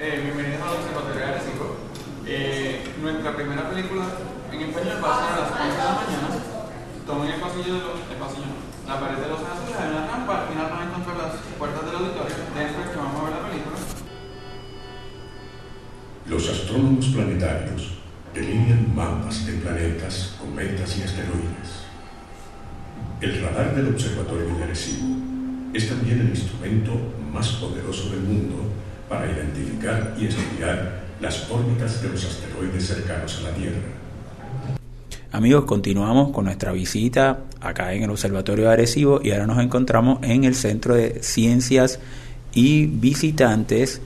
Eh, 0.00 0.32
nuestra 0.34 0.89
Los 16.30 16.48
astrónomos 16.48 17.06
planetarios 17.06 17.88
delinean 18.32 18.94
mapas 18.94 19.44
de 19.46 19.54
planetas, 19.54 20.36
cometas 20.38 20.96
y 20.96 21.02
asteroides. 21.02 21.70
El 23.20 23.42
radar 23.42 23.74
del 23.74 23.88
Observatorio 23.88 24.56
de 24.56 24.62
Arecibo 24.62 25.08
es 25.74 25.88
también 25.88 26.20
el 26.20 26.28
instrumento 26.28 26.92
más 27.32 27.48
poderoso 27.54 28.10
del 28.10 28.20
mundo 28.20 28.58
para 29.08 29.26
identificar 29.26 30.14
y 30.20 30.26
estudiar 30.26 31.00
las 31.20 31.50
órbitas 31.50 32.00
de 32.00 32.10
los 32.10 32.24
asteroides 32.24 32.86
cercanos 32.86 33.40
a 33.40 33.50
la 33.50 33.56
Tierra. 33.56 33.80
Amigos, 35.32 35.64
continuamos 35.64 36.30
con 36.30 36.44
nuestra 36.44 36.70
visita 36.70 37.40
acá 37.60 37.92
en 37.92 38.04
el 38.04 38.10
Observatorio 38.10 38.66
de 38.66 38.72
Arecibo 38.72 39.20
y 39.20 39.32
ahora 39.32 39.48
nos 39.48 39.58
encontramos 39.58 40.20
en 40.22 40.44
el 40.44 40.54
Centro 40.54 40.94
de 40.94 41.24
Ciencias 41.24 41.98
y 42.54 42.86
Visitantes 42.86 44.00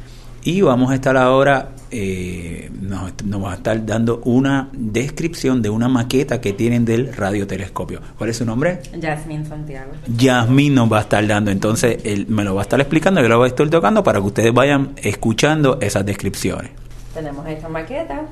y 0.46 0.60
vamos 0.60 0.90
a 0.90 0.94
estar 0.94 1.16
ahora, 1.16 1.70
eh, 1.96 2.70
nos, 2.80 3.12
va 3.42 3.52
a 3.52 3.54
estar 3.54 3.86
dando 3.86 4.20
una 4.24 4.68
descripción 4.72 5.62
de 5.62 5.70
una 5.70 5.88
maqueta 5.88 6.40
que 6.40 6.52
tienen 6.52 6.84
del 6.84 7.14
radiotelescopio. 7.14 8.00
¿Cuál 8.18 8.30
es 8.30 8.38
su 8.38 8.44
nombre? 8.44 8.80
Yasmín 8.98 9.46
Santiago. 9.46 9.92
Yasmín 10.16 10.74
nos 10.74 10.92
va 10.92 10.98
a 10.98 11.00
estar 11.02 11.24
dando, 11.24 11.52
entonces 11.52 11.98
él 12.04 12.26
me 12.28 12.42
lo 12.42 12.56
va 12.56 12.62
a 12.62 12.64
estar 12.64 12.80
explicando, 12.80 13.22
yo 13.22 13.28
lo 13.28 13.38
voy 13.38 13.46
a 13.46 13.48
estar 13.48 13.68
tocando 13.70 14.02
para 14.02 14.18
que 14.18 14.26
ustedes 14.26 14.52
vayan 14.52 14.94
escuchando 14.96 15.78
esas 15.80 16.04
descripciones. 16.04 16.72
Tenemos 17.14 17.46
esta 17.46 17.68
maqueta 17.68 18.22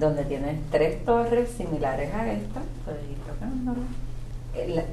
donde 0.00 0.24
tiene 0.24 0.60
tres 0.70 1.04
torres 1.04 1.50
similares 1.58 2.12
a 2.14 2.32
esta. 2.32 2.60
Ir 3.10 3.18
tocándola. 3.26 3.82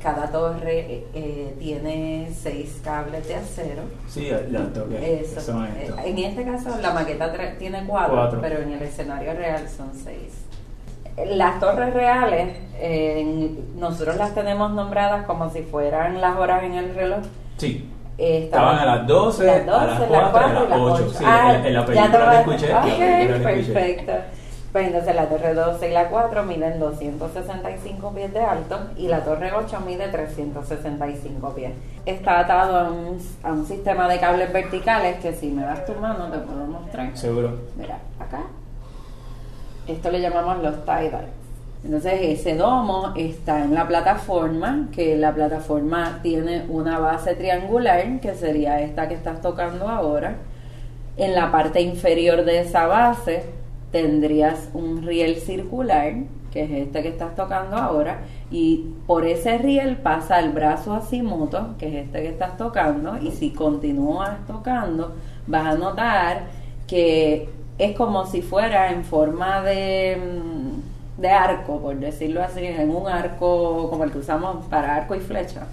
Cada 0.02 0.32
torre 0.32 0.80
eh, 0.80 1.08
eh, 1.14 1.56
tiene 1.60 2.30
seis 2.34 2.82
cables 2.84 3.28
de 3.28 3.36
acero. 3.36 3.84
Sí, 4.08 4.30
la 4.50 4.66
torre. 4.74 5.22
Eso. 5.22 5.64
Eh, 5.64 5.92
en 6.06 6.18
este 6.18 6.44
caso, 6.44 6.70
la 6.82 6.94
maqueta 6.94 7.32
tiene 7.58 7.86
cuatro, 7.86 8.40
pero 8.42 8.62
en 8.62 8.74
el 8.74 8.82
escenario 8.82 9.34
real 9.34 9.68
son 9.70 9.92
seis. 9.94 10.46
Las 11.28 11.60
torres 11.60 11.94
reales, 11.94 12.58
nosotros 13.76 14.16
las 14.16 14.34
tenemos 14.34 14.72
nombradas 14.72 15.26
como 15.26 15.50
si 15.52 15.62
fueran 15.62 16.22
las 16.22 16.38
horas 16.38 16.64
en 16.64 16.74
el 16.74 16.96
reloj. 16.96 17.20
Sí 17.58 17.88
Estaban 18.22 18.78
a 18.78 18.86
las 18.86 19.08
12, 19.08 19.50
a 19.50 19.58
las 19.66 20.00
4, 20.00 20.40
a 20.40 20.70
las 20.70 20.80
8. 20.80 21.10
Sí, 21.10 21.24
ah, 21.26 21.62
en, 21.64 21.74
la 21.74 21.86
película 21.86 22.32
que 22.32 22.54
escuché. 22.54 22.74
Ok, 22.76 23.44
perfecto. 23.44 24.14
Entonces 24.74 25.16
la 25.16 25.28
torre 25.28 25.54
12 25.54 25.90
y 25.90 25.94
la 25.94 26.08
4 26.08 26.44
miden 26.44 26.80
265 26.80 28.14
pies 28.14 28.34
de 28.34 28.40
alto 28.40 28.80
y 28.96 29.08
la 29.08 29.24
torre 29.24 29.52
8 29.54 29.80
mide 29.86 30.08
365 30.08 31.50
pies. 31.54 31.72
Está 32.06 32.40
atado 32.40 32.78
a 32.78 32.92
un, 32.92 33.20
a 33.44 33.52
un 33.52 33.66
sistema 33.66 34.08
de 34.08 34.20
cables 34.20 34.52
verticales 34.54 35.18
que 35.18 35.34
si 35.34 35.48
me 35.52 35.64
das 35.64 35.86
tu 35.86 35.94
mano 35.96 36.32
te 36.32 36.40
puedo 36.40 36.66
mostrar. 36.66 37.18
Seguro. 37.18 37.60
Mira, 37.76 38.00
acá. 38.20 38.44
Esto 39.88 40.10
le 40.10 40.22
llamamos 40.22 40.64
los 40.64 40.86
tie 40.86 41.12
entonces 41.84 42.14
ese 42.22 42.56
domo 42.56 43.14
está 43.16 43.64
en 43.64 43.74
la 43.74 43.88
plataforma, 43.88 44.90
que 44.92 45.18
la 45.18 45.34
plataforma 45.34 46.20
tiene 46.22 46.66
una 46.70 47.00
base 47.00 47.34
triangular, 47.34 48.20
que 48.20 48.36
sería 48.36 48.82
esta 48.82 49.08
que 49.08 49.16
estás 49.16 49.42
tocando 49.42 49.88
ahora. 49.88 50.36
En 51.18 51.34
la 51.34 51.52
parte 51.52 51.82
inferior 51.82 52.46
de 52.46 52.60
esa 52.62 52.86
base 52.86 53.46
tendrías 53.92 54.70
un 54.74 55.04
riel 55.04 55.38
circular 55.38 56.14
que 56.52 56.64
es 56.64 56.72
este 56.72 57.02
que 57.02 57.08
estás 57.08 57.36
tocando 57.36 57.78
ahora, 57.78 58.20
y 58.52 58.94
por 59.08 59.26
ese 59.26 59.58
riel 59.58 59.98
pasa 59.98 60.40
el 60.40 60.52
brazo 60.52 60.94
asimoto, 60.94 61.76
que 61.80 61.88
es 61.88 62.06
este 62.06 62.22
que 62.22 62.28
estás 62.28 62.58
tocando, 62.58 63.18
y 63.18 63.32
si 63.32 63.52
continúas 63.52 64.46
tocando, 64.46 65.16
vas 65.48 65.66
a 65.66 65.78
notar 65.78 66.44
que 66.88 67.50
es 67.78 67.96
como 67.96 68.26
si 68.26 68.42
fuera 68.42 68.92
en 68.92 69.06
forma 69.06 69.62
de, 69.62 70.18
mm, 70.18 71.22
de 71.22 71.30
arco, 71.30 71.80
por 71.80 71.96
decirlo 71.96 72.44
así, 72.44 72.66
en 72.66 72.94
un 72.94 73.08
arco 73.08 73.90
como 73.90 74.04
el 74.04 74.12
que 74.12 74.20
usamos 74.20 74.66
para 74.66 74.96
arco 74.96 75.16
y 75.16 75.20
flecha. 75.20 75.68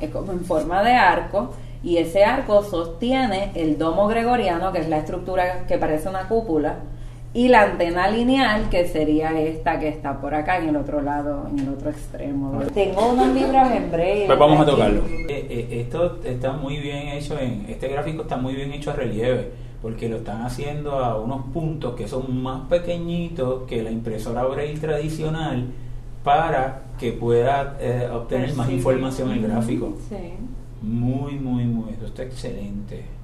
Es 0.00 0.10
como 0.10 0.32
en 0.32 0.44
forma 0.44 0.82
de 0.82 0.92
arco 0.92 1.52
y 1.82 1.96
ese 1.96 2.24
arco 2.24 2.62
sostiene 2.62 3.50
el 3.54 3.78
domo 3.78 4.06
gregoriano, 4.08 4.72
que 4.72 4.80
es 4.80 4.88
la 4.88 4.98
estructura 4.98 5.66
que 5.66 5.78
parece 5.78 6.08
una 6.08 6.28
cúpula, 6.28 6.76
y 7.34 7.48
la 7.48 7.62
antena 7.62 8.08
lineal, 8.08 8.68
que 8.68 8.86
sería 8.86 9.38
esta 9.40 9.78
que 9.78 9.88
está 9.88 10.20
por 10.20 10.34
acá 10.34 10.58
en 10.58 10.68
el 10.68 10.76
otro 10.76 11.00
lado, 11.00 11.48
en 11.50 11.60
el 11.60 11.68
otro 11.70 11.90
extremo. 11.90 12.60
Tengo 12.74 13.12
unos 13.12 13.28
libros 13.28 13.70
en 13.70 13.90
breve. 13.90 14.24
Pues 14.26 14.38
vamos 14.38 14.60
a 14.60 14.66
tocarlo. 14.66 15.02
Eh, 15.06 15.46
eh, 15.48 15.80
esto 15.80 16.20
está 16.24 16.52
muy 16.52 16.76
bien 16.78 17.08
hecho, 17.08 17.38
en 17.38 17.64
este 17.68 17.88
gráfico 17.88 18.22
está 18.22 18.36
muy 18.36 18.54
bien 18.54 18.72
hecho 18.72 18.90
a 18.90 18.94
relieve, 18.94 19.50
porque 19.80 20.08
lo 20.10 20.18
están 20.18 20.42
haciendo 20.42 20.98
a 20.98 21.18
unos 21.18 21.46
puntos 21.46 21.94
que 21.94 22.06
son 22.06 22.42
más 22.42 22.68
pequeñitos 22.68 23.62
que 23.66 23.82
la 23.82 23.90
impresora 23.90 24.44
Braille 24.44 24.78
tradicional 24.78 25.68
para 26.22 26.82
que 26.98 27.12
pueda 27.12 27.78
eh, 27.80 28.08
obtener 28.12 28.54
más 28.54 28.70
información 28.70 29.30
en 29.32 29.38
el 29.38 29.50
gráfico. 29.50 29.96
Sí. 30.08 30.16
Muy, 30.82 31.36
muy, 31.36 31.64
muy. 31.64 31.92
Esto 31.92 32.06
está 32.06 32.24
excelente. 32.24 33.21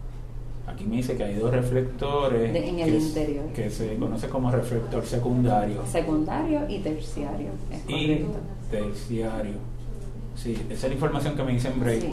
Aquí 0.69 0.85
me 0.85 0.97
dice 0.97 1.17
que 1.17 1.25
hay 1.25 1.35
dos 1.35 1.51
reflectores. 1.51 2.55
en 2.55 2.79
el 2.79 2.95
interior. 2.95 3.47
que 3.55 3.71
se 3.71 3.97
conoce 3.97 4.29
como 4.29 4.51
reflector 4.51 5.05
secundario. 5.05 5.83
Secundario 5.91 6.61
y 6.69 6.79
terciario. 6.79 7.49
Es 7.71 7.81
y 7.89 8.27
terciario. 8.71 9.55
Sí, 10.37 10.57
esa 10.69 10.87
es 10.87 10.91
la 10.91 10.95
información 10.95 11.35
que 11.35 11.43
me 11.43 11.53
dice 11.53 11.69
en 11.69 11.81
break. 11.81 12.05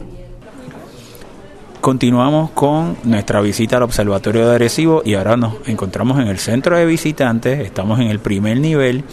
Continuamos 1.81 2.49
con 2.51 2.97
nuestra 3.03 3.41
visita 3.41 3.77
al 3.77 3.83
Observatorio 3.83 4.47
de 4.47 4.55
Arecibo 4.55 5.03
y 5.05 5.13
ahora 5.13 5.37
nos 5.37 5.67
encontramos 5.67 6.19
en 6.19 6.27
el 6.27 6.39
centro 6.39 6.75
de 6.77 6.85
visitantes, 6.85 7.59
estamos 7.59 7.99
en 7.99 8.07
el 8.07 8.17
primer 8.17 8.59
nivel 8.59 9.03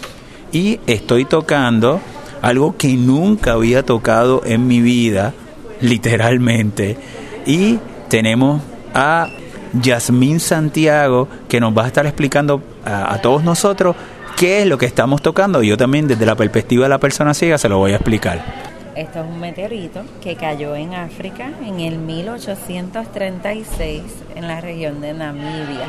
y 0.53 0.81
estoy 0.87 1.27
tocando 1.27 2.01
algo 2.41 2.77
que 2.79 2.95
nunca 2.95 3.53
había 3.53 3.85
tocado 3.85 4.43
en 4.47 4.67
mi 4.67 4.81
vida, 4.81 5.35
literalmente. 5.83 6.97
Y 7.45 7.79
tenemos 8.09 8.63
a 8.95 9.29
Yasmín 9.81 10.41
Santiago, 10.41 11.29
que 11.49 11.61
nos 11.61 11.73
va 11.77 11.85
a 11.85 11.87
estar 11.87 12.05
explicando 12.07 12.61
a, 12.85 13.21
todos 13.23 13.45
nosotros 13.45 13.95
qué 14.37 14.63
es 14.63 14.67
lo 14.67 14.79
que 14.79 14.87
estamos 14.87 15.23
tocando. 15.23 15.63
Yo 15.63 15.77
también, 15.77 16.09
desde 16.09 16.27
la 16.27 16.35
perspectiva 16.35 16.83
de 16.85 16.89
la 16.91 16.99
persona 16.99 17.35
ciega, 17.35 17.59
se 17.59 17.69
lo 17.69 17.79
voy 17.79 17.93
a 17.93 17.97
explicar. 17.97 18.43
Esto 18.95 19.21
es 19.21 19.27
un 19.27 19.41
meteorito 19.41 20.03
que 20.23 20.37
cayó 20.37 20.77
en 20.77 20.93
África 20.95 21.51
en 21.65 21.81
el 21.81 21.97
1836 21.99 24.03
en 24.37 24.49
la 24.49 24.61
región 24.61 25.01
de 25.01 25.15
Namibia. 25.15 25.87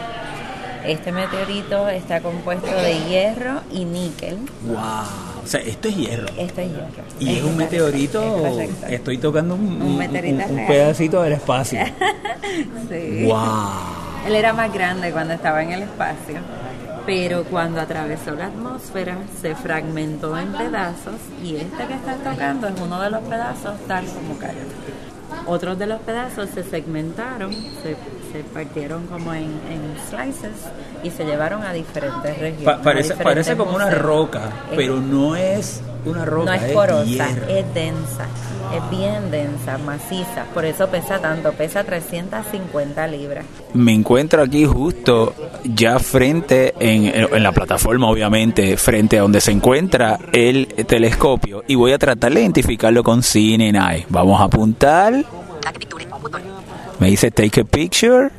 Este 0.86 1.12
meteorito 1.12 1.89
está 1.89 2.22
compuesto 2.22 2.67
de 2.67 3.00
hierro 3.10 3.60
y 3.72 3.83
níquel. 3.86 4.38
¡Wow! 4.65 5.32
O 5.43 5.47
sea, 5.47 5.62
esto 5.62 5.88
es 5.89 5.95
hierro. 5.97 6.27
Esto 6.38 6.62
es 6.62 6.69
hierro. 6.69 7.03
Y 7.19 7.38
es, 7.38 7.43
un 7.43 7.57
meteorito. 7.57 8.59
estoy 8.88 9.17
tocando 9.17 9.55
un, 9.55 9.81
un, 9.81 10.01
un 10.01 10.67
pedacito 10.67 11.21
del 11.21 11.33
espacio. 11.33 11.79
sí. 12.89 13.25
¡Wow! 13.25 14.03
Él 14.25 14.35
era 14.35 14.53
más 14.53 14.73
grande 14.73 15.12
cuando 15.12 15.33
estaba 15.33 15.62
en 15.63 15.71
el 15.73 15.83
espacio, 15.83 16.35
pero 17.05 17.43
cuando 17.43 17.81
atravesó 17.81 18.31
la 18.31 18.45
atmósfera 18.45 19.17
se 19.41 19.53
fragmentó 19.53 20.38
en 20.38 20.53
pedazos 20.53 21.15
y 21.43 21.57
este 21.57 21.85
que 21.88 21.93
está 21.93 22.15
tocando 22.15 22.69
es 22.69 22.79
uno 22.79 23.01
de 23.01 23.09
los 23.09 23.21
pedazos 23.23 23.75
tal 23.85 24.05
como 24.05 24.38
cayó. 24.38 24.62
Otros 25.45 25.77
de 25.77 25.88
los 25.88 26.00
pedazos 26.01 26.50
se 26.51 26.63
segmentaron, 26.63 27.51
se 27.51 27.97
se 28.33 28.43
partieron 28.43 29.05
como 29.05 29.31
en, 29.33 29.51
slices 30.09 30.51
y 31.03 31.11
se 31.11 31.23
llevaron 31.23 31.63
a 31.63 31.71
diferentes 31.71 32.37
regiones. 32.39 32.79
parece, 32.83 33.15
parece 33.15 33.55
como 33.55 33.75
una 33.75 33.91
roca, 33.91 34.49
pero 34.75 34.99
no 34.99 35.35
es 35.35 35.81
una 36.03 36.25
roca. 36.25 36.57
No 36.57 36.65
es 36.65 36.74
porosa, 36.74 37.27
es, 37.48 37.74
densa, 37.75 38.25
es 38.75 38.89
bien 38.89 39.29
densa, 39.29 39.77
maciza, 39.77 40.46
por 40.51 40.65
eso 40.65 40.87
pesa 40.87 41.19
tanto, 41.19 41.51
pesa 41.53 41.83
350 41.83 43.07
libras. 43.07 43.46
Me 43.75 43.93
encuentro 43.93 44.41
aquí 44.41 44.65
justo 44.65 45.35
ya 45.63 46.00
frente, 46.00 46.74
en, 46.79 47.05
en 47.05 47.43
la 47.43 47.51
plataforma 47.51 48.09
obviamente, 48.09 48.77
frente 48.77 49.19
a 49.19 49.22
donde 49.22 49.41
se 49.41 49.51
encuentra 49.51 50.17
el 50.31 50.67
telescopio 50.87 51.63
y 51.67 51.75
voy 51.75 51.91
a 51.91 52.00
tratar 52.00 52.33
de 52.33 52.41
identificarlo 52.41 53.03
con 53.03 53.22
Cine 53.22 53.72
Vamos 54.09 54.41
a 54.41 54.46
apuntar. 54.46 55.24
Me 57.03 57.09
dice 57.09 57.31
take 57.31 57.59
a 57.59 57.66
picture. 57.66 58.31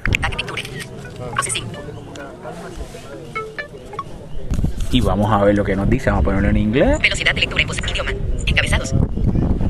Y 4.90 5.03
vamos 5.03 5.31
a 5.31 5.44
ver 5.44 5.55
lo 5.55 5.62
que 5.64 5.77
nos 5.77 5.90
dice. 5.90 6.09
Vamos 6.09 6.22
a 6.22 6.24
ponerlo 6.24 6.48
en 6.48 6.57
inglés. 6.57 6.98
Velocidad 6.98 7.35
de 7.35 7.42
lectura 7.42 7.62
en 7.62 7.88
idioma. 7.90 8.11
Encabezados. 8.46 8.94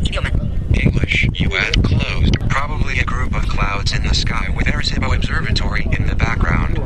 Idioma. 0.04 0.30
English. 0.74 1.28
US 1.40 1.72
closed. 1.83 2.38
Probably 2.48 3.00
a 3.00 3.04
group 3.04 3.35
of 3.35 3.44
clouds 3.48 3.92
in 3.92 4.04
the 4.04 4.14
sky 4.14 4.48
with 4.57 4.68
Arecibo 4.68 5.12
Observatory 5.12 5.88
in 5.98 6.07
the 6.07 6.14
background. 6.14 6.78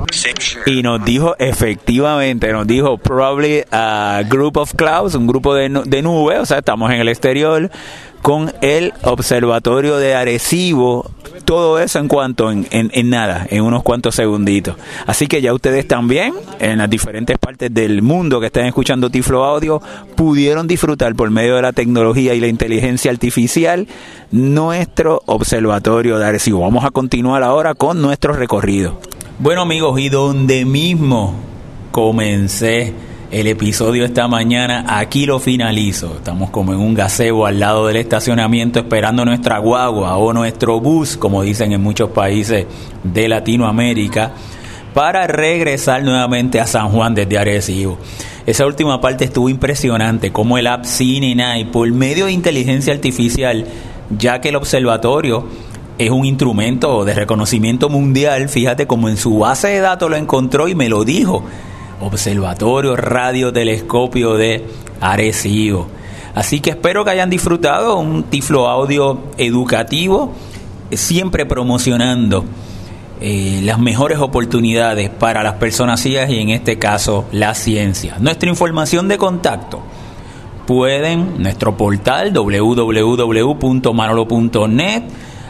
Y 0.66 0.82
nos 0.82 1.04
dijo, 1.04 1.36
efectivamente, 1.38 2.50
nos 2.52 2.66
dijo 2.66 2.96
probably 2.96 3.64
a 3.70 4.22
group 4.28 4.56
of 4.56 4.74
clouds, 4.74 5.14
un 5.14 5.26
grupo 5.26 5.54
de, 5.54 5.68
de 5.84 6.02
nubes, 6.02 6.38
o 6.38 6.46
sea, 6.46 6.58
estamos 6.58 6.90
en 6.90 7.00
el 7.00 7.08
exterior 7.08 7.70
con 8.22 8.52
el 8.60 8.92
Observatorio 9.02 9.96
de 9.96 10.14
Arecibo. 10.14 11.10
Todo 11.44 11.78
eso 11.78 11.98
en 11.98 12.08
cuanto 12.08 12.50
en, 12.50 12.66
en, 12.70 13.10
nada, 13.10 13.46
en 13.48 13.62
unos 13.62 13.82
cuantos 13.82 14.14
segunditos. 14.14 14.76
Así 15.06 15.26
que 15.26 15.40
ya 15.40 15.54
ustedes 15.54 15.88
también, 15.88 16.34
en 16.58 16.78
las 16.78 16.90
diferentes 16.90 17.38
partes 17.38 17.72
del 17.72 18.02
mundo 18.02 18.38
que 18.38 18.46
están 18.46 18.66
escuchando 18.66 19.08
Tiflo 19.08 19.44
Audio, 19.44 19.80
pudieron 20.14 20.66
disfrutar 20.66 21.14
por 21.14 21.30
medio 21.30 21.56
de 21.56 21.62
la 21.62 21.72
tecnología 21.72 22.34
y 22.34 22.40
la 22.40 22.48
inteligencia 22.48 23.10
artificial 23.10 23.86
nuestro 24.30 25.22
Observatorio 25.26 26.18
de 26.18 26.26
Arecibo. 26.26 26.60
Vamos 26.60 26.84
a 26.84 26.90
continuar 26.90 27.42
ahora 27.42 27.74
con 27.74 28.02
nuestro 28.02 28.34
recorrido. 28.34 29.00
Bueno 29.38 29.62
amigos, 29.62 29.98
y 30.00 30.08
donde 30.08 30.64
mismo 30.64 31.34
comencé 31.92 32.92
el 33.30 33.46
episodio 33.46 34.04
esta 34.04 34.26
mañana. 34.26 34.84
Aquí 34.88 35.26
lo 35.26 35.38
finalizo. 35.38 36.14
Estamos 36.16 36.50
como 36.50 36.72
en 36.72 36.78
un 36.78 36.94
gazebo 36.94 37.46
al 37.46 37.60
lado 37.60 37.86
del 37.86 37.96
estacionamiento 37.96 38.78
esperando 38.78 39.24
nuestra 39.24 39.58
guagua 39.58 40.16
o 40.16 40.32
nuestro 40.32 40.80
bus, 40.80 41.16
como 41.16 41.42
dicen 41.42 41.72
en 41.72 41.82
muchos 41.82 42.10
países 42.10 42.66
de 43.04 43.28
Latinoamérica, 43.28 44.32
para 44.94 45.26
regresar 45.26 46.02
nuevamente 46.02 46.60
a 46.60 46.66
San 46.66 46.88
Juan 46.88 47.14
desde 47.14 47.38
Arecibo. 47.38 47.98
Esa 48.46 48.64
última 48.64 49.00
parte 49.00 49.26
estuvo 49.26 49.50
impresionante, 49.50 50.32
como 50.32 50.56
el 50.56 50.66
app 50.66 50.84
Cine 50.84 51.66
por 51.70 51.90
medio 51.92 52.26
de 52.26 52.32
inteligencia 52.32 52.94
artificial, 52.94 53.66
ya 54.16 54.40
que 54.40 54.48
el 54.48 54.56
observatorio 54.56 55.44
es 55.98 56.10
un 56.10 56.24
instrumento 56.24 57.04
de 57.04 57.12
reconocimiento 57.12 57.90
mundial, 57.90 58.48
fíjate 58.48 58.86
como 58.86 59.10
en 59.10 59.18
su 59.18 59.38
base 59.38 59.68
de 59.68 59.80
datos 59.80 60.08
lo 60.08 60.16
encontró 60.16 60.68
y 60.68 60.74
me 60.74 60.88
lo 60.88 61.04
dijo 61.04 61.44
Observatorio 62.00 62.96
Radiotelescopio 62.96 64.34
de 64.34 64.66
Arecibo. 65.00 65.86
Así 66.34 66.60
que 66.60 66.70
espero 66.70 67.04
que 67.04 67.10
hayan 67.10 67.30
disfrutado 67.30 67.98
un 67.98 68.24
tiflo 68.24 68.68
audio 68.68 69.18
educativo, 69.38 70.32
siempre 70.92 71.46
promocionando 71.46 72.44
eh, 73.20 73.60
las 73.64 73.80
mejores 73.80 74.18
oportunidades 74.18 75.10
para 75.10 75.42
las 75.42 75.54
personas 75.54 75.98
ciegas 76.00 76.30
y 76.30 76.38
en 76.38 76.50
este 76.50 76.78
caso 76.78 77.24
la 77.32 77.52
ciencia. 77.54 78.14
Nuestra 78.20 78.48
información 78.48 79.08
de 79.08 79.18
contacto 79.18 79.80
pueden, 80.66 81.42
nuestro 81.42 81.76
portal 81.76 82.32
www.manolo.net, 82.32 85.02